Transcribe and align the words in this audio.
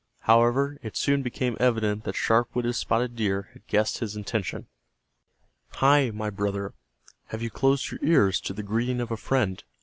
However, 0.21 0.79
it 0.81 0.97
soon 0.97 1.21
became 1.21 1.55
evident 1.59 2.05
that 2.05 2.15
sharp 2.15 2.55
witted 2.55 2.73
Spotted 2.73 3.15
Deer 3.15 3.49
had 3.53 3.67
guessed 3.67 3.99
his 3.99 4.15
intention. 4.15 4.65
"Hi, 5.73 6.09
my 6.09 6.31
brother, 6.31 6.73
have 7.27 7.43
you 7.43 7.51
closed 7.51 7.91
your 7.91 8.03
ears 8.03 8.41
to 8.41 8.53
the 8.53 8.63
greeting 8.63 8.99
of 8.99 9.11
a 9.11 9.15
friend?" 9.17 9.63